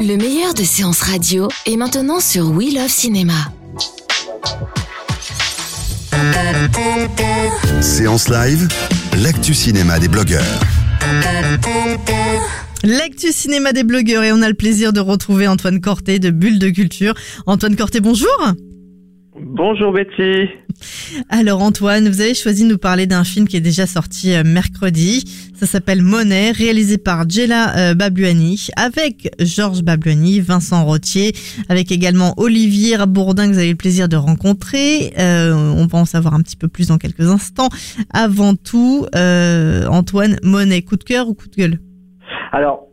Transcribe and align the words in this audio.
Le 0.00 0.16
meilleur 0.16 0.54
de 0.54 0.62
séances 0.62 1.02
radio 1.02 1.48
est 1.66 1.76
maintenant 1.76 2.20
sur 2.20 2.50
We 2.50 2.74
Love 2.74 2.88
Cinéma. 2.88 3.34
Séance 7.80 8.28
live, 8.28 8.68
l'actu 9.22 9.54
cinéma 9.54 9.98
des 9.98 10.08
blogueurs. 10.08 10.60
L'actu 12.84 13.32
cinéma 13.32 13.72
des 13.72 13.82
blogueurs 13.82 14.22
et 14.22 14.32
on 14.32 14.42
a 14.42 14.48
le 14.48 14.54
plaisir 14.54 14.92
de 14.92 15.00
retrouver 15.00 15.48
Antoine 15.48 15.80
Corté 15.80 16.18
de 16.18 16.30
Bulle 16.30 16.58
de 16.58 16.70
Culture. 16.70 17.14
Antoine 17.46 17.76
Corté, 17.76 18.00
bonjour. 18.00 18.54
Bonjour 19.40 19.92
Betty. 19.92 20.48
Alors 21.28 21.62
Antoine, 21.62 22.08
vous 22.08 22.20
avez 22.20 22.34
choisi 22.34 22.64
de 22.64 22.68
nous 22.68 22.78
parler 22.78 23.06
d'un 23.06 23.24
film 23.24 23.46
qui 23.46 23.56
est 23.56 23.60
déjà 23.60 23.86
sorti 23.86 24.34
euh, 24.34 24.42
mercredi. 24.44 25.24
Ça 25.58 25.66
s'appelle 25.66 26.02
Monet, 26.02 26.52
réalisé 26.52 26.98
par 26.98 27.28
Jella 27.28 27.76
euh, 27.76 27.94
Babluani, 27.94 28.68
avec 28.76 29.34
Georges 29.40 29.82
Babluani, 29.82 30.38
Vincent 30.38 30.84
Rottier, 30.84 31.32
avec 31.68 31.90
également 31.90 32.32
Olivier 32.36 32.96
Bourdin 33.08 33.48
que 33.48 33.54
vous 33.54 33.58
avez 33.58 33.66
eu 33.66 33.72
le 33.72 33.76
plaisir 33.76 34.08
de 34.08 34.14
rencontrer. 34.14 35.12
Euh, 35.18 35.52
on 35.52 35.86
va 35.86 35.98
en 35.98 36.04
savoir 36.04 36.34
un 36.34 36.42
petit 36.42 36.54
peu 36.54 36.68
plus 36.68 36.86
dans 36.86 36.98
quelques 36.98 37.28
instants. 37.28 37.70
Avant 38.14 38.54
tout, 38.54 39.06
Antoine, 39.12 40.38
Monet, 40.44 40.82
coup 40.82 40.96
de 40.96 41.02
cœur 41.02 41.28
ou 41.28 41.34
coup 41.34 41.48
de 41.48 41.56
gueule? 41.56 41.80
Alors, 42.52 42.87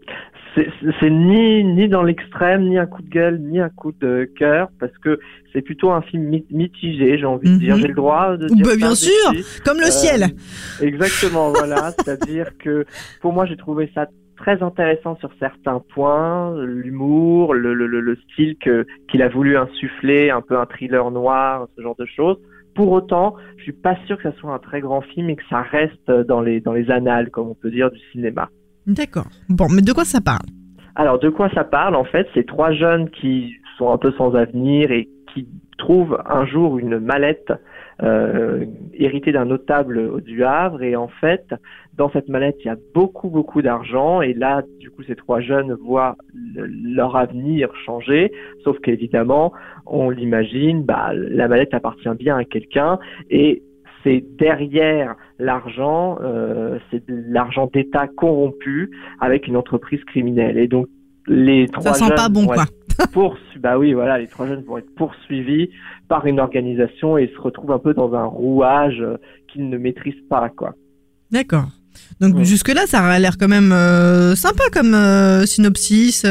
c'est 0.56 1.10
ni 1.10 1.64
ni 1.64 1.88
dans 1.90 2.04
l'extrême, 2.04 2.70
ni 2.70 2.78
un 2.78 2.86
coup 2.86 3.02
de 3.02 3.10
gueule, 3.10 3.40
ni 3.40 3.60
un 3.60 3.70
coup 3.70 3.92
de 4.00 4.30
cœur, 4.38 4.70
parce 4.80 4.98
que 5.00 5.20
c'est 5.54 5.62
plutôt 5.62 5.92
un 5.92 6.02
film 6.02 6.24
mitigé, 6.50 7.18
j'ai 7.18 7.26
envie 7.26 7.50
de 7.50 7.58
dire. 7.58 7.76
Mhm. 7.76 7.82
J'ai 7.82 7.88
le 7.88 7.94
droit 7.94 8.38
de 8.38 8.48
dire. 8.48 8.66
Bah, 8.66 8.76
bien 8.78 8.96
sûr, 8.96 9.32
comme 9.66 9.80
le 9.80 9.92
ciel. 9.92 10.24
Euh, 10.24 10.86
exactement, 10.86 11.50
voilà. 11.56 11.92
C'est-à-dire 11.92 12.58
que 12.58 12.86
pour 13.22 13.34
moi, 13.34 13.46
j'ai 13.46 13.58
trouvé 13.58 13.92
ça 13.94 14.08
très 14.38 14.62
intéressant 14.62 15.16
sur 15.18 15.32
certains 15.40 15.82
points, 15.94 16.56
l'humour, 16.66 17.54
le, 17.54 17.74
le, 17.74 17.88
le, 17.88 18.18
style 18.18 18.58
que 18.58 18.86
qu'il 19.10 19.22
a 19.22 19.30
voulu 19.30 19.58
insuffler, 19.58 20.30
un 20.30 20.42
peu 20.42 20.58
un 20.58 20.66
thriller 20.66 21.10
noir, 21.12 21.68
ce 21.76 21.82
genre 21.82 21.96
de 21.98 22.06
choses. 22.06 22.38
Pour 22.76 22.92
autant, 22.92 23.36
je 23.58 23.64
suis 23.64 23.72
pas 23.72 23.96
sûr 24.06 24.18
que 24.18 24.24
ça 24.24 24.34
soit 24.38 24.54
un 24.54 24.60
très 24.60 24.82
grand 24.82 25.02
film 25.02 25.30
et 25.30 25.38
que 25.38 25.44
ça 25.50 25.62
reste 25.62 26.12
dans 26.12 26.42
les 26.42 26.60
dans 26.60 26.74
les 26.74 26.92
annales, 26.92 27.30
comme 27.30 27.48
on 27.48 27.56
peut 27.56 27.72
dire, 27.72 27.92
du 27.92 28.00
cinéma. 28.12 28.50
D'accord. 28.88 29.28
Bon, 29.50 29.68
mais 29.74 29.82
de 29.82 29.94
quoi 29.94 30.06
ça 30.06 30.22
parle? 30.22 30.46
Alors, 30.96 31.20
de 31.20 31.30
quoi 31.30 31.50
ça 31.50 31.64
parle 31.64 31.96
En 31.96 32.06
fait, 32.06 32.28
c'est 32.34 32.46
trois 32.46 32.72
jeunes 32.72 33.10
qui 33.10 33.56
sont 33.78 33.92
un 33.92 33.98
peu 33.98 34.12
sans 34.14 34.36
avenir 34.36 34.92
et 34.92 35.10
qui 35.34 35.48
trouvent 35.78 36.18
un 36.26 36.46
jour 36.46 36.78
une 36.78 37.00
mallette 37.00 37.52
euh, 38.04 38.66
héritée 38.94 39.32
d'un 39.32 39.46
notable 39.46 40.22
du 40.22 40.44
Havre 40.44 40.84
et 40.84 40.96
en 40.96 41.08
fait 41.08 41.54
dans 41.94 42.10
cette 42.12 42.28
mallette 42.28 42.58
il 42.60 42.68
y 42.68 42.70
a 42.70 42.76
beaucoup 42.94 43.30
beaucoup 43.30 43.62
d'argent 43.62 44.22
et 44.22 44.34
là 44.34 44.64
du 44.80 44.90
coup 44.90 45.04
ces 45.04 45.16
trois 45.16 45.40
jeunes 45.40 45.74
voient 45.76 46.18
leur 46.56 47.16
avenir 47.16 47.74
changer 47.86 48.34
sauf 48.66 48.78
qu'évidemment 48.80 49.54
on 49.86 50.10
l'imagine 50.10 50.84
bah, 50.84 51.12
la 51.14 51.48
mallette 51.48 51.74
appartient 51.74 52.10
bien 52.18 52.36
à 52.38 52.44
quelqu'un 52.44 53.00
et 53.30 53.64
c'est 54.06 54.24
derrière 54.40 55.16
l'argent, 55.40 56.18
euh, 56.22 56.78
c'est 56.90 57.06
de 57.10 57.24
l'argent 57.28 57.70
d'État 57.74 58.08
corrompu 58.08 58.92
avec 59.20 59.48
une 59.48 59.58
entreprise 59.58 60.02
criminelle. 60.06 60.58
Et 60.58 60.68
donc 60.68 60.88
les 61.28 61.68
trois 61.68 61.94
Ça 61.94 62.06
sent 62.06 62.16
pas 62.16 62.30
bon 62.30 62.46
quoi. 62.46 62.66
bah 63.60 63.78
oui, 63.78 63.94
voilà, 63.94 64.20
les 64.20 64.28
trois 64.28 64.48
jeunes 64.48 64.64
vont 64.64 64.78
être 64.78 64.94
poursuivis 64.96 65.70
par 66.08 66.26
une 66.28 66.40
organisation 66.40 67.18
et 67.18 67.30
se 67.36 67.42
retrouvent 67.42 67.72
un 67.72 67.80
peu 67.80 67.94
dans 67.94 68.14
un 68.14 68.26
rouage 68.26 69.02
euh, 69.02 69.18
qu'ils 69.52 69.68
ne 69.70 69.78
maîtrisent 69.78 70.14
pas 70.30 70.50
quoi. 70.50 70.76
D'accord. 71.32 71.66
Donc 72.22 72.42
jusque 72.44 72.70
là, 72.70 72.86
ça 72.86 73.04
a 73.04 73.20
l'air 73.20 73.38
quand 73.40 73.48
même 73.48 73.72
euh, 73.72 74.36
sympa 74.36 74.64
comme 74.72 74.96
synopsis. 75.46 76.26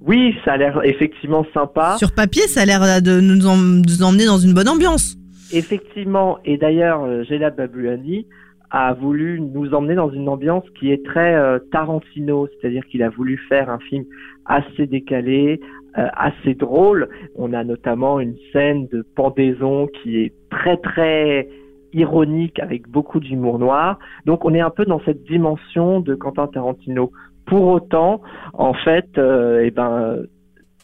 Oui, 0.00 0.34
ça 0.44 0.54
a 0.54 0.56
l'air 0.56 0.80
effectivement 0.82 1.46
sympa. 1.54 1.96
Sur 1.98 2.12
papier, 2.12 2.48
ça 2.48 2.62
a 2.62 2.64
l'air 2.64 3.02
de 3.02 3.20
nous 3.20 3.46
emmener 3.46 4.24
dans 4.24 4.38
une 4.38 4.54
bonne 4.54 4.68
ambiance. 4.68 5.19
Effectivement, 5.52 6.38
et 6.44 6.58
d'ailleurs, 6.58 7.02
euh, 7.02 7.24
Gela 7.24 7.50
Babouani 7.50 8.26
a 8.70 8.92
voulu 8.94 9.40
nous 9.40 9.74
emmener 9.74 9.96
dans 9.96 10.10
une 10.10 10.28
ambiance 10.28 10.64
qui 10.78 10.92
est 10.92 11.04
très 11.04 11.34
euh, 11.34 11.58
Tarantino, 11.72 12.46
c'est-à-dire 12.46 12.84
qu'il 12.86 13.02
a 13.02 13.08
voulu 13.08 13.36
faire 13.48 13.68
un 13.68 13.80
film 13.80 14.04
assez 14.46 14.86
décalé, 14.86 15.60
euh, 15.98 16.06
assez 16.12 16.54
drôle. 16.54 17.08
On 17.34 17.52
a 17.52 17.64
notamment 17.64 18.20
une 18.20 18.36
scène 18.52 18.86
de 18.92 19.04
pendaison 19.16 19.88
qui 19.88 20.18
est 20.18 20.32
très 20.50 20.76
très 20.76 21.48
ironique 21.92 22.60
avec 22.60 22.88
beaucoup 22.88 23.18
d'humour 23.18 23.58
noir. 23.58 23.98
Donc 24.26 24.44
on 24.44 24.54
est 24.54 24.60
un 24.60 24.70
peu 24.70 24.84
dans 24.84 25.00
cette 25.00 25.24
dimension 25.24 25.98
de 25.98 26.14
Quentin 26.14 26.46
Tarantino. 26.46 27.10
Pour 27.46 27.66
autant, 27.66 28.20
en 28.52 28.74
fait, 28.74 29.08
eh 29.16 29.72
ben 29.72 30.22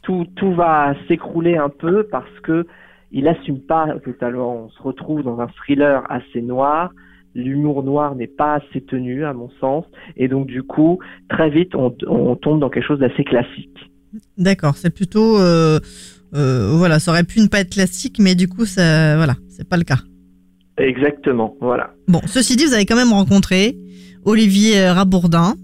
tout 0.02 0.26
tout 0.34 0.52
va 0.52 0.94
s'écrouler 1.06 1.56
un 1.56 1.68
peu 1.68 2.02
parce 2.10 2.40
que 2.42 2.66
il 3.12 3.28
assume 3.28 3.60
pas 3.60 3.86
totalement. 4.04 4.64
On 4.64 4.70
se 4.70 4.82
retrouve 4.82 5.22
dans 5.22 5.40
un 5.40 5.48
thriller 5.48 6.02
assez 6.10 6.42
noir. 6.42 6.90
L'humour 7.34 7.82
noir 7.82 8.14
n'est 8.14 8.26
pas 8.26 8.54
assez 8.54 8.80
tenu, 8.80 9.24
à 9.24 9.32
mon 9.32 9.50
sens. 9.60 9.84
Et 10.16 10.28
donc, 10.28 10.46
du 10.46 10.62
coup, 10.62 10.98
très 11.28 11.50
vite, 11.50 11.74
on, 11.74 11.90
tombe 12.36 12.60
dans 12.60 12.70
quelque 12.70 12.86
chose 12.86 12.98
d'assez 12.98 13.24
classique. 13.24 13.78
D'accord, 14.38 14.76
c'est 14.76 14.94
plutôt, 14.94 15.38
euh, 15.38 15.78
euh, 16.34 16.70
voilà, 16.72 16.98
ça 16.98 17.10
aurait 17.10 17.24
pu 17.24 17.40
ne 17.40 17.48
pas 17.48 17.60
être 17.60 17.74
classique, 17.74 18.18
mais 18.18 18.34
du 18.34 18.48
coup, 18.48 18.64
ça, 18.64 19.16
voilà, 19.16 19.34
c'est 19.48 19.68
pas 19.68 19.76
le 19.76 19.84
cas. 19.84 19.98
Exactement, 20.78 21.56
voilà. 21.60 21.90
Bon, 22.08 22.20
ceci 22.26 22.56
dit, 22.56 22.64
vous 22.64 22.72
avez 22.72 22.86
quand 22.86 22.96
même 22.96 23.12
rencontré 23.12 23.76
Olivier 24.24 24.88
Rabourdin. 24.88 25.54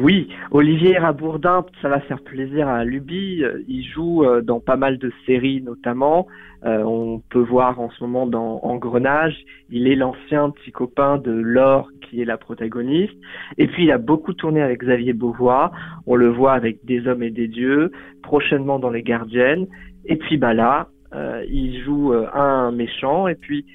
Oui, 0.00 0.28
Olivier 0.52 0.96
Rabourdin, 0.96 1.66
ça 1.82 1.88
va 1.88 1.98
faire 1.98 2.20
plaisir 2.20 2.68
à 2.68 2.84
Luby. 2.84 3.42
Il 3.66 3.84
joue 3.84 4.24
euh, 4.24 4.42
dans 4.42 4.60
pas 4.60 4.76
mal 4.76 4.96
de 4.98 5.10
séries 5.26 5.60
notamment. 5.60 6.28
Euh, 6.64 6.84
on 6.84 7.18
peut 7.18 7.40
voir 7.40 7.80
en 7.80 7.90
ce 7.90 8.04
moment 8.04 8.26
dans 8.26 8.60
Engrenage, 8.62 9.36
il 9.70 9.88
est 9.88 9.96
l'ancien 9.96 10.50
petit 10.50 10.70
copain 10.70 11.18
de 11.18 11.32
Laure 11.32 11.90
qui 12.02 12.22
est 12.22 12.24
la 12.24 12.36
protagoniste. 12.36 13.14
Et 13.58 13.66
puis 13.66 13.84
il 13.84 13.90
a 13.90 13.98
beaucoup 13.98 14.34
tourné 14.34 14.62
avec 14.62 14.82
Xavier 14.82 15.14
Beauvois. 15.14 15.72
On 16.06 16.14
le 16.14 16.28
voit 16.28 16.52
avec 16.52 16.84
Des 16.84 17.08
hommes 17.08 17.24
et 17.24 17.30
des 17.30 17.48
dieux, 17.48 17.90
prochainement 18.22 18.78
dans 18.78 18.90
Les 18.90 19.02
Gardiennes. 19.02 19.66
Et 20.04 20.14
puis 20.14 20.36
bah 20.36 20.54
là, 20.54 20.88
euh, 21.12 21.44
il 21.50 21.82
joue 21.82 22.12
un 22.12 22.70
méchant. 22.70 23.26
Et 23.26 23.34
puis 23.34 23.66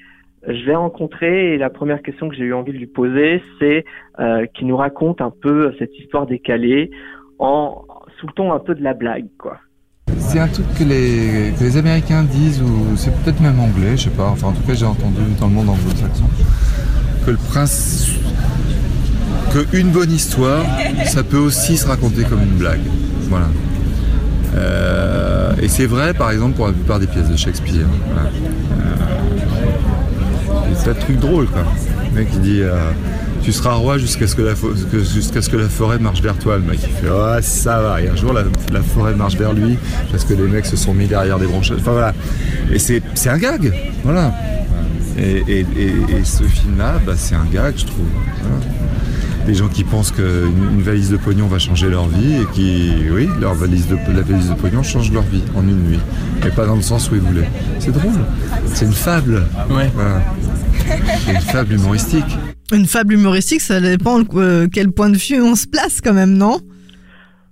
je 0.46 0.66
l'ai 0.66 0.74
rencontré 0.74 1.54
et 1.54 1.58
la 1.58 1.70
première 1.70 2.02
question 2.02 2.28
que 2.28 2.34
j'ai 2.34 2.44
eu 2.44 2.54
envie 2.54 2.72
de 2.72 2.78
lui 2.78 2.86
poser, 2.86 3.42
c'est 3.58 3.84
euh, 4.20 4.46
qu'il 4.54 4.66
nous 4.66 4.76
raconte 4.76 5.20
un 5.20 5.30
peu 5.30 5.72
cette 5.78 5.96
histoire 5.98 6.26
décalée 6.26 6.90
en 7.38 7.84
sous 8.18 8.26
le 8.26 8.32
ton 8.32 8.52
un 8.52 8.58
peu 8.58 8.74
de 8.74 8.82
la 8.82 8.94
blague, 8.94 9.26
quoi. 9.38 9.58
C'est 10.18 10.38
un 10.38 10.48
truc 10.48 10.66
que 10.78 10.84
les, 10.84 11.76
Américains 11.76 12.22
disent, 12.24 12.62
ou 12.62 12.96
c'est 12.96 13.10
peut-être 13.22 13.40
même 13.40 13.58
anglais, 13.58 13.96
je 13.96 14.04
sais 14.04 14.10
pas, 14.10 14.28
enfin 14.28 14.48
en 14.48 14.52
tout 14.52 14.62
cas 14.66 14.74
j'ai 14.74 14.86
entendu 14.86 15.20
dans 15.40 15.46
le 15.46 15.52
monde 15.52 15.68
anglo-saxon, 15.70 16.24
que 17.24 17.30
le 17.30 17.36
prince. 17.36 18.18
que 19.52 19.76
une 19.76 19.90
bonne 19.90 20.10
histoire, 20.10 20.64
ça 21.04 21.22
peut 21.24 21.38
aussi 21.38 21.76
se 21.76 21.86
raconter 21.86 22.24
comme 22.24 22.42
une 22.42 22.58
blague. 22.58 22.82
Voilà. 23.28 23.46
Euh, 24.56 25.52
et 25.60 25.68
c'est 25.68 25.86
vrai 25.86 26.14
par 26.14 26.30
exemple 26.30 26.54
pour 26.54 26.66
la 26.66 26.72
plupart 26.72 27.00
des 27.00 27.06
pièces 27.06 27.30
de 27.30 27.36
Shakespeare. 27.36 27.86
Euh, 27.86 29.23
c'est 30.84 30.90
un 30.90 30.94
truc 30.94 31.18
drôle 31.18 31.46
quoi. 31.46 31.62
Le 32.12 32.20
mec 32.20 32.28
il 32.34 32.40
dit 32.40 32.60
euh, 32.62 32.76
tu 33.42 33.52
seras 33.52 33.74
roi 33.74 33.98
jusqu'à 33.98 34.26
ce 34.26 34.34
que 34.34 34.42
la, 34.42 34.54
jusqu'à 35.02 35.42
ce 35.42 35.50
que 35.50 35.56
la 35.56 35.68
forêt 35.68 35.98
marche 35.98 36.22
vers 36.22 36.36
toi. 36.38 36.56
Le 36.56 36.62
mec, 36.62 36.78
il 36.82 36.88
fait, 36.88 37.10
ouais, 37.10 37.42
ça 37.42 37.78
va. 37.80 38.00
Et 38.00 38.08
un 38.08 38.16
jour, 38.16 38.32
la, 38.32 38.44
la, 38.72 38.80
forêt 38.80 39.14
marche 39.14 39.36
vers 39.36 39.52
lui 39.52 39.76
parce 40.10 40.24
que 40.24 40.32
les 40.32 40.44
mecs 40.44 40.64
se 40.64 40.76
sont 40.76 40.94
mis 40.94 41.06
derrière 41.06 41.38
des 41.38 41.46
branches. 41.46 41.70
Enfin 41.72 41.92
voilà. 41.92 42.14
Et 42.72 42.78
c'est, 42.78 43.02
c'est 43.12 43.28
un 43.28 43.36
gag. 43.36 43.72
Voilà. 44.02 44.32
Et, 45.18 45.44
et, 45.46 45.60
et, 45.60 46.16
et 46.16 46.24
ce 46.24 46.44
film-là, 46.44 46.94
bah, 47.04 47.12
c'est 47.16 47.34
un 47.34 47.44
gag, 47.52 47.74
je 47.76 47.84
trouve. 47.84 48.06
Voilà 48.42 48.64
des 49.46 49.54
gens 49.54 49.68
qui 49.68 49.84
pensent 49.84 50.10
qu'une 50.10 50.80
valise 50.80 51.10
de 51.10 51.16
pognon 51.16 51.46
va 51.46 51.58
changer 51.58 51.88
leur 51.90 52.08
vie 52.08 52.36
et 52.36 52.46
qui, 52.52 52.92
oui, 53.10 53.28
leur 53.40 53.54
valise 53.54 53.86
de, 53.88 53.96
la 54.14 54.22
valise 54.22 54.48
de 54.48 54.54
pognon 54.54 54.82
change 54.82 55.12
leur 55.12 55.22
vie 55.22 55.42
en 55.54 55.62
une 55.62 55.82
nuit. 55.84 56.00
Mais 56.42 56.50
pas 56.50 56.66
dans 56.66 56.76
le 56.76 56.82
sens 56.82 57.10
où 57.10 57.14
ils 57.14 57.20
voulaient. 57.20 57.48
C'est 57.78 57.92
drôle. 57.92 58.24
C'est 58.72 58.86
une 58.86 58.92
fable. 58.92 59.46
Ouais. 59.70 59.90
Voilà. 59.94 60.22
C'est 60.86 61.32
une 61.32 61.40
fable 61.40 61.72
humoristique. 61.74 62.38
Une 62.72 62.86
fable 62.86 63.14
humoristique, 63.14 63.60
ça 63.60 63.80
dépend 63.80 64.20
euh, 64.34 64.66
quel 64.72 64.92
point 64.92 65.10
de 65.10 65.16
vue 65.16 65.40
on 65.40 65.54
se 65.54 65.66
place 65.66 66.00
quand 66.00 66.14
même, 66.14 66.36
non? 66.36 66.58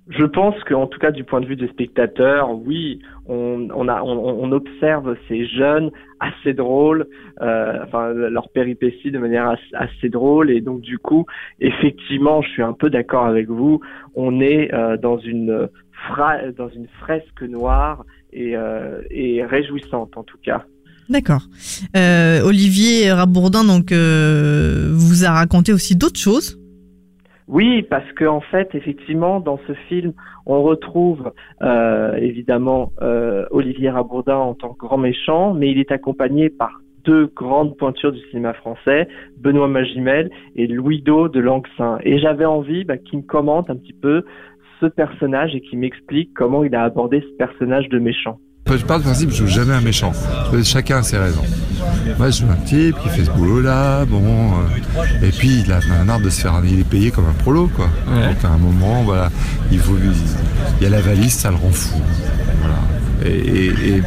Je 0.09 0.25
pense 0.25 0.55
qu'en 0.65 0.87
tout 0.87 0.99
cas 0.99 1.11
du 1.11 1.25
point 1.25 1.41
de 1.41 1.47
vue 1.47 1.57
des 1.57 1.69
spectateurs, 1.69 2.51
oui, 2.51 3.01
on, 3.27 3.69
on, 3.75 3.89
a, 3.89 4.03
on, 4.03 4.43
on 4.43 4.53
observe 4.53 5.17
ces 5.29 5.47
jeunes 5.47 5.91
assez 6.21 6.53
drôles, 6.53 7.07
euh, 7.41 7.79
enfin 7.85 8.13
leur 8.13 8.51
péripéties 8.51 9.11
de 9.11 9.19
manière 9.19 9.49
assez, 9.49 9.75
assez, 9.75 10.09
drôle 10.09 10.51
et 10.51 10.61
donc 10.61 10.81
du 10.81 10.99
coup, 10.99 11.25
effectivement, 11.61 12.43
je 12.43 12.51
suis 12.51 12.63
un 12.63 12.75
peu 12.75 12.91
d'accord 12.91 13.25
avec 13.27 13.49
vous. 13.49 13.81
On 14.15 14.41
est 14.41 14.75
euh, 14.75 14.97
dans 14.97 15.19
une 15.19 15.69
fra 16.09 16.51
dans 16.51 16.69
une 16.69 16.89
fresque 17.01 17.43
noire 17.43 18.05
et, 18.33 18.57
euh, 18.57 19.03
et 19.11 19.45
réjouissante 19.45 20.17
en 20.17 20.25
tout 20.25 20.39
cas. 20.43 20.65
D'accord. 21.13 21.43
Euh, 21.95 22.41
Olivier 22.43 23.13
Rabourdin 23.13 23.65
donc 23.65 23.93
euh, 23.93 24.89
vous 24.93 25.27
a 25.27 25.31
raconté 25.31 25.71
aussi 25.75 25.95
d'autres 25.95 26.19
choses. 26.19 26.59
Oui, 27.49 27.83
parce 27.83 28.11
que 28.13 28.25
en 28.25 28.41
fait, 28.41 28.71
effectivement, 28.73 29.39
dans 29.39 29.61
ce 29.67 29.75
film, 29.89 30.15
on 30.47 30.63
retrouve 30.63 31.33
euh, 31.61 32.15
évidemment 32.15 32.93
Olivier 33.51 33.91
Rabourdin 33.91 34.37
en 34.37 34.55
tant 34.55 34.73
que 34.73 34.79
grand 34.79 34.97
méchant, 34.97 35.53
mais 35.53 35.71
il 35.71 35.79
est 35.79 35.93
accompagné 35.93 36.49
par 36.49 36.81
deux 37.05 37.27
grandes 37.27 37.77
pointures 37.77 38.13
du 38.13 38.21
cinéma 38.31 38.55
français, 38.55 39.07
Benoît 39.37 39.69
Magimel 39.69 40.31
et 40.57 40.67
Louis 40.67 41.03
Do 41.03 41.29
de 41.29 41.41
Langsin. 41.41 41.99
Et 42.05 42.21
j'avais 42.21 42.47
envie 42.47 42.85
bah, 42.85 42.97
qu'il 42.97 43.19
me 43.19 43.25
commente 43.25 43.69
un 43.69 43.77
petit 43.77 43.93
peu 43.93 44.25
ce 44.81 44.87
personnage 44.87 45.55
et 45.55 45.61
qu'il 45.61 45.79
m'explique 45.79 46.33
comment 46.35 46.65
il 46.65 46.75
a 46.75 46.85
abordé 46.85 47.21
ce 47.21 47.37
personnage 47.37 47.89
de 47.91 47.99
méchant. 47.99 48.39
Je 48.67 48.85
parle 48.85 49.01
du 49.01 49.07
principe, 49.07 49.31
je 49.31 49.37
joue 49.37 49.47
jamais 49.49 49.75
un 49.75 49.81
méchant. 49.81 50.13
Chacun 50.65 50.99
a 50.99 51.03
ses 51.03 51.19
raisons. 51.19 51.45
Moi, 52.19 52.31
je 52.31 52.41
joue 52.43 52.51
un 52.51 52.65
type 52.65 52.97
qui 53.03 53.09
fait 53.11 53.25
ce 53.25 53.31
boulot-là, 53.31 54.05
bon, 54.07 54.53
euh, 54.53 55.27
et 55.27 55.31
puis 55.31 55.63
il 55.65 55.73
a 55.73 55.81
un 56.01 56.09
art 56.09 56.21
de 56.21 56.31
se 56.31 56.41
faire, 56.41 56.61
il 56.65 56.81
est 56.81 56.85
payé 56.85 57.11
comme 57.11 57.27
un 57.27 57.43
prolo, 57.43 57.69
quoi. 57.75 57.89
Ouais. 58.09 58.29
Donc 58.29 58.45
à 58.45 58.49
un 58.49 58.59
moment, 58.59 59.03
voilà, 59.03 59.31
il 59.71 59.79
faut, 59.79 59.97
il 60.81 60.83
y 60.83 60.87
a 60.87 60.91
la 60.91 61.01
valise, 61.01 61.33
ça 61.35 61.51
le 61.51 61.57
rend 61.57 61.71
fou, 61.71 62.01
voilà. 62.61 62.79
Et, 63.25 63.39
et, 63.39 63.67
et 63.67 64.03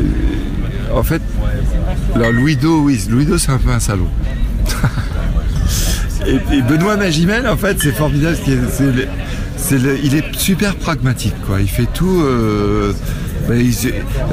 euh, 0.00 0.94
en 0.94 1.02
fait, 1.02 1.22
alors 2.14 2.32
Louis 2.32 2.56
Do, 2.56 2.82
oui, 2.82 3.00
Louis 3.08 3.26
Do, 3.26 3.38
c'est 3.38 3.52
un 3.52 3.58
peu 3.58 3.70
un 3.70 3.80
salaud. 3.80 4.08
et, 6.26 6.62
Benoît 6.62 6.96
Magimel, 6.96 7.46
en 7.46 7.56
fait, 7.56 7.76
c'est 7.80 7.92
formidable, 7.92 8.36
c'est, 8.44 8.58
c'est 9.56 9.78
le, 9.78 9.98
il 10.02 10.14
est 10.14 10.34
super 10.36 10.74
pragmatique, 10.76 11.34
quoi. 11.46 11.60
Il 11.60 11.68
fait 11.68 11.88
tout. 11.92 12.22
Euh, 12.22 12.92
il, 13.50 13.74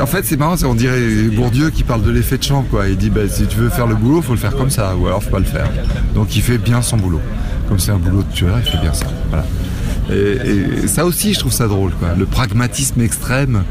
en 0.01 0.05
fait, 0.05 0.23
c'est 0.23 0.37
marrant, 0.37 0.55
on 0.63 0.75
dirait 0.75 0.99
Bourdieu 1.33 1.69
qui 1.69 1.83
parle 1.83 2.03
de 2.03 2.11
l'effet 2.11 2.37
de 2.37 2.43
champ, 2.43 2.63
quoi. 2.63 2.87
Il 2.87 2.97
dit, 2.97 3.09
bah, 3.09 3.21
si 3.29 3.45
tu 3.45 3.57
veux 3.57 3.69
faire 3.69 3.87
le 3.87 3.95
boulot, 3.95 4.21
faut 4.21 4.33
le 4.33 4.39
faire 4.39 4.55
comme 4.55 4.69
ça, 4.69 4.95
ou 4.95 5.07
alors 5.07 5.23
faut 5.23 5.29
pas 5.29 5.39
le 5.39 5.45
faire. 5.45 5.69
Donc, 6.15 6.35
il 6.35 6.41
fait 6.41 6.57
bien 6.57 6.81
son 6.81 6.97
boulot. 6.97 7.21
Comme 7.67 7.79
c'est 7.79 7.91
un 7.91 7.97
boulot 7.97 8.23
de 8.23 8.33
tueur, 8.33 8.57
il 8.63 8.69
fait 8.69 8.81
bien 8.81 8.93
ça. 8.93 9.07
Voilà. 9.29 9.45
Et, 10.11 10.83
et, 10.83 10.87
ça 10.87 11.05
aussi, 11.05 11.33
je 11.33 11.39
trouve 11.39 11.53
ça 11.53 11.67
drôle, 11.67 11.91
quoi. 11.91 12.09
Le 12.17 12.25
pragmatisme 12.25 13.01
extrême 13.01 13.63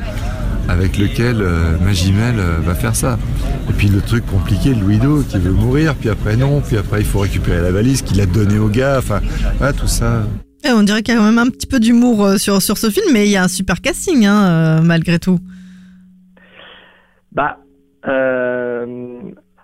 avec 0.70 0.98
lequel 0.98 1.40
euh, 1.40 1.76
Magimel 1.84 2.36
euh, 2.38 2.58
va 2.64 2.74
faire 2.74 2.94
ça. 2.94 3.18
Et 3.68 3.72
puis 3.72 3.88
le 3.88 4.00
truc 4.00 4.24
compliqué, 4.26 4.74
Louis 4.74 4.98
Do 4.98 5.24
qui 5.28 5.38
veut 5.38 5.50
mourir, 5.50 5.94
puis 5.96 6.08
après 6.08 6.36
non, 6.36 6.60
puis 6.60 6.76
après 6.76 7.00
il 7.00 7.06
faut 7.06 7.18
récupérer 7.18 7.60
la 7.60 7.72
valise 7.72 8.02
qu'il 8.02 8.20
a 8.20 8.26
donnée 8.26 8.58
au 8.58 8.68
gars. 8.68 8.98
Enfin, 8.98 9.20
voilà, 9.58 9.72
tout 9.72 9.88
ça. 9.88 10.22
Et 10.64 10.72
on 10.72 10.82
dirait 10.82 11.02
qu'il 11.02 11.14
y 11.14 11.16
a 11.16 11.20
quand 11.20 11.26
même 11.26 11.38
un 11.38 11.50
petit 11.50 11.66
peu 11.66 11.80
d'humour 11.80 12.24
euh, 12.24 12.36
sur, 12.36 12.60
sur 12.60 12.76
ce 12.76 12.90
film, 12.90 13.06
mais 13.12 13.26
il 13.26 13.30
y 13.30 13.36
a 13.36 13.42
un 13.42 13.48
super 13.48 13.80
casting, 13.80 14.26
hein, 14.26 14.78
euh, 14.78 14.82
malgré 14.82 15.18
tout. 15.18 15.38
Bah, 17.32 17.58
euh, 18.06 19.20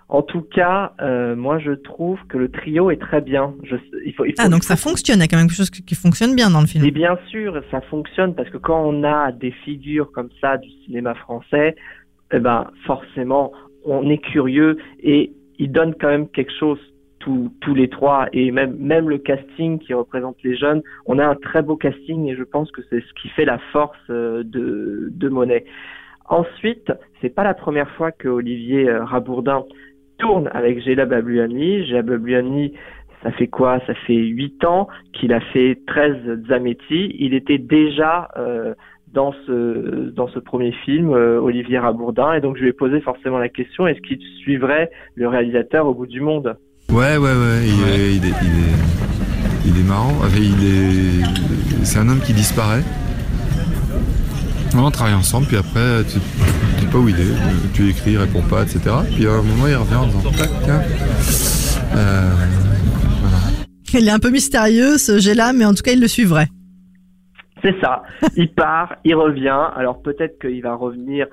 en 0.09 0.21
tout 0.21 0.41
cas, 0.41 0.93
euh, 1.01 1.35
moi 1.35 1.59
je 1.59 1.71
trouve 1.71 2.17
que 2.29 2.37
le 2.37 2.49
trio 2.49 2.91
est 2.91 3.01
très 3.01 3.21
bien. 3.21 3.53
Je, 3.63 3.75
il 4.05 4.13
faut, 4.13 4.25
il 4.25 4.31
faut, 4.31 4.35
ah, 4.39 4.49
donc 4.49 4.63
ça 4.63 4.77
fonctionne, 4.77 5.17
il 5.17 5.21
y 5.21 5.23
a 5.23 5.27
quand 5.27 5.37
même 5.37 5.47
quelque 5.47 5.57
chose 5.57 5.69
qui 5.69 5.95
fonctionne 5.95 6.33
bien 6.35 6.49
dans 6.49 6.61
le 6.61 6.67
film. 6.67 6.85
Et 6.85 6.91
bien 6.91 7.17
sûr, 7.29 7.61
ça 7.71 7.81
fonctionne 7.81 8.33
parce 8.33 8.49
que 8.49 8.57
quand 8.57 8.81
on 8.85 9.03
a 9.03 9.31
des 9.31 9.51
figures 9.51 10.11
comme 10.11 10.29
ça 10.39 10.57
du 10.57 10.69
cinéma 10.85 11.13
français, 11.15 11.75
eh 12.31 12.39
ben 12.39 12.71
forcément, 12.85 13.51
on 13.85 14.09
est 14.09 14.19
curieux 14.19 14.77
et 15.01 15.33
ils 15.59 15.71
donnent 15.71 15.95
quand 15.99 16.09
même 16.09 16.29
quelque 16.29 16.53
chose 16.57 16.79
tous, 17.61 17.75
les 17.75 17.89
trois 17.89 18.27
et 18.33 18.51
même 18.51 19.09
le 19.09 19.17
casting 19.17 19.79
qui 19.79 19.93
représente 19.93 20.37
les 20.43 20.55
jeunes, 20.55 20.81
on 21.05 21.19
a 21.19 21.25
un 21.25 21.35
très 21.35 21.61
beau 21.61 21.75
casting 21.75 22.27
et 22.27 22.35
je 22.35 22.43
pense 22.43 22.71
que 22.71 22.81
c'est 22.89 23.01
ce 23.01 23.13
qui 23.21 23.29
fait 23.29 23.45
la 23.45 23.57
force 23.71 23.97
euh, 24.09 24.43
de 24.45 25.29
Monet. 25.29 25.65
Ensuite, 26.29 26.91
c'est 27.21 27.33
pas 27.33 27.43
la 27.43 27.53
première 27.53 27.89
fois 27.91 28.11
que 28.11 28.27
Olivier 28.27 28.91
Rabourdin 28.91 29.63
tourne 30.17 30.49
avec 30.53 30.81
Géla 30.81 31.05
Babluani. 31.05 31.85
Géla 31.85 32.01
Babluani, 32.01 32.73
ça 33.23 33.31
fait 33.31 33.47
quoi? 33.47 33.79
Ça 33.87 33.93
fait 33.93 34.15
huit 34.15 34.63
ans 34.65 34.87
qu'il 35.13 35.33
a 35.33 35.39
fait 35.39 35.79
13 35.87 36.47
Zametti. 36.47 37.15
Il 37.17 37.33
était 37.33 37.57
déjà 37.57 38.29
euh, 38.37 38.73
dans 39.13 39.33
ce 39.45 40.09
dans 40.09 40.27
ce 40.27 40.39
premier 40.39 40.71
film, 40.71 41.11
euh, 41.11 41.39
Olivier 41.39 41.79
Rabourdin, 41.79 42.33
et 42.33 42.41
donc 42.41 42.57
je 42.57 42.63
lui 42.63 42.69
ai 42.69 42.73
posé 42.73 42.99
forcément 43.01 43.37
la 43.37 43.49
question 43.49 43.87
est-ce 43.87 44.01
qu'il 44.01 44.19
suivrait 44.41 44.91
le 45.15 45.27
réalisateur 45.27 45.87
au 45.87 45.93
bout 45.93 46.07
du 46.07 46.21
monde? 46.21 46.57
Ouais, 46.91 47.17
ouais, 47.17 47.33
ouais. 47.33 47.67
Il, 47.67 47.83
ouais. 47.83 47.99
Est, 47.99 48.15
il, 48.15 48.25
est, 48.25 48.33
il, 48.41 48.47
est, 48.47 49.67
il 49.67 49.79
est 49.79 49.83
marrant. 49.83 50.13
Enfin, 50.19 50.37
il 50.37 50.65
est 50.65 51.23
c'est 51.83 51.99
un 51.99 52.09
homme 52.09 52.21
qui 52.21 52.33
disparaît. 52.33 52.83
On 54.75 54.91
travaille 54.91 55.13
ensemble, 55.13 55.47
puis 55.47 55.57
après, 55.57 56.03
tu 56.03 56.17
ne 56.17 56.81
sais 56.81 56.91
pas 56.91 56.97
où 56.97 57.07
il 57.07 57.15
est, 57.15 57.33
tu 57.73 57.89
écris, 57.89 58.11
il 58.11 58.17
répond 58.17 58.41
pas, 58.41 58.63
etc. 58.63 58.79
Puis 59.15 59.25
à 59.25 59.31
un 59.31 59.41
moment, 59.41 59.67
il 59.67 59.75
revient 59.75 59.95
en 59.95 60.07
disant 60.07 60.31
tac, 60.31 60.49
tiens. 60.63 60.81
Euh, 61.95 62.33
voilà. 63.21 63.37
Il 63.93 64.07
est 64.07 64.11
un 64.11 64.19
peu 64.19 64.29
mystérieux, 64.29 64.97
ce 64.97 65.17
Géla, 65.19 65.53
mais 65.53 65.65
en 65.65 65.73
tout 65.73 65.81
cas, 65.81 65.93
il 65.93 66.01
le 66.01 66.07
suivrait. 66.07 66.47
C'est 67.63 67.75
ça. 67.81 68.03
Il 68.35 68.53
part, 68.53 68.95
il 69.03 69.15
revient. 69.15 69.57
Alors 69.75 70.01
peut-être 70.01 70.39
qu'il 70.39 70.61
va 70.61 70.75
revenir 70.75 71.27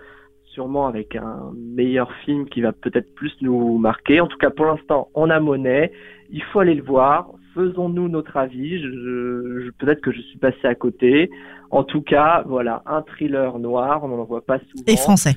sûrement 0.54 0.86
avec 0.86 1.16
un 1.16 1.52
meilleur 1.56 2.10
film 2.24 2.48
qui 2.48 2.60
va 2.60 2.72
peut-être 2.72 3.14
plus 3.14 3.34
nous 3.42 3.76
marquer. 3.78 4.20
En 4.20 4.28
tout 4.28 4.38
cas, 4.38 4.50
pour 4.50 4.66
l'instant, 4.66 5.08
on 5.14 5.28
a 5.28 5.40
Monet. 5.40 5.92
Il 6.30 6.42
faut 6.44 6.60
aller 6.60 6.74
le 6.74 6.82
voir. 6.82 7.30
Faisons-nous 7.54 8.08
notre 8.08 8.36
avis. 8.36 8.80
Je, 8.80 8.88
je, 8.88 9.70
peut-être 9.78 10.00
que 10.00 10.12
je 10.12 10.20
suis 10.20 10.38
passé 10.38 10.64
à 10.64 10.74
côté. 10.74 11.30
En 11.70 11.84
tout 11.84 12.02
cas, 12.02 12.44
voilà, 12.46 12.82
un 12.86 13.02
thriller 13.02 13.58
noir. 13.58 14.04
On 14.04 14.08
n'en 14.08 14.24
voit 14.24 14.44
pas 14.44 14.58
souvent. 14.58 14.84
Et 14.86 14.96
français. 14.96 15.34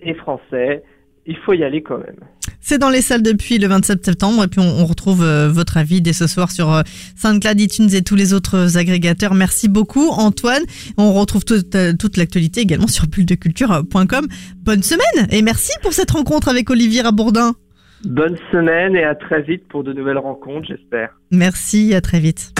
Et 0.00 0.14
français. 0.14 0.82
Il 1.26 1.36
faut 1.44 1.52
y 1.52 1.64
aller 1.64 1.82
quand 1.82 1.98
même. 1.98 2.16
C'est 2.60 2.78
dans 2.78 2.90
les 2.90 3.02
salles 3.02 3.22
depuis 3.22 3.58
le 3.58 3.66
27 3.68 4.04
septembre 4.04 4.44
et 4.44 4.48
puis 4.48 4.60
on, 4.60 4.82
on 4.82 4.86
retrouve 4.86 5.22
euh, 5.22 5.48
votre 5.48 5.76
avis 5.76 6.00
dès 6.00 6.12
ce 6.12 6.26
soir 6.26 6.50
sur 6.50 6.72
euh, 6.72 6.82
SoundCloud, 7.16 7.60
iTunes 7.60 7.88
et 7.92 8.02
tous 8.02 8.16
les 8.16 8.34
autres 8.34 8.76
agrégateurs. 8.76 9.34
Merci 9.34 9.68
beaucoup 9.68 10.08
Antoine. 10.10 10.62
On 10.98 11.12
retrouve 11.12 11.44
toute, 11.44 11.74
euh, 11.74 11.92
toute 11.98 12.16
l'actualité 12.16 12.60
également 12.60 12.86
sur 12.86 13.06
bulledeculture.com. 13.06 14.26
Bonne 14.64 14.82
semaine 14.82 15.28
et 15.30 15.42
merci 15.42 15.72
pour 15.82 15.92
cette 15.92 16.10
rencontre 16.10 16.48
avec 16.48 16.70
Olivier 16.70 17.02
Rabourdin. 17.02 17.54
Bonne 18.04 18.36
semaine 18.52 18.94
et 18.94 19.04
à 19.04 19.14
très 19.14 19.42
vite 19.42 19.66
pour 19.68 19.82
de 19.82 19.92
nouvelles 19.92 20.18
rencontres, 20.18 20.66
j'espère. 20.68 21.10
Merci, 21.30 21.94
à 21.94 22.00
très 22.00 22.20
vite. 22.20 22.52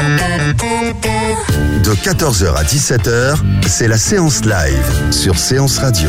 De 1.85 1.90
14h 1.90 2.56
à 2.56 2.62
17h, 2.62 3.37
c'est 3.62 3.87
la 3.87 3.99
séance 3.99 4.44
live 4.44 5.12
sur 5.12 5.37
Séance 5.37 5.78
Radio. 5.78 6.08